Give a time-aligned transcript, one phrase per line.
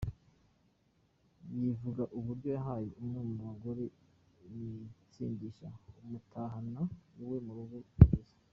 [1.57, 3.85] yivuga uburyo yahaye umwe mu bagore
[4.45, 5.67] ibisindisha
[5.99, 6.81] amutahana
[7.21, 8.35] iwe mu rugo kugeza.